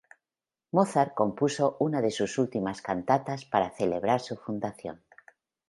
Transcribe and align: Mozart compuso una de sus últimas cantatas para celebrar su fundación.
Mozart 0.71 1.13
compuso 1.13 1.77
una 1.79 2.01
de 2.01 2.09
sus 2.09 2.39
últimas 2.39 2.81
cantatas 2.81 3.45
para 3.45 3.69
celebrar 3.69 4.19
su 4.19 4.35
fundación. 4.35 5.03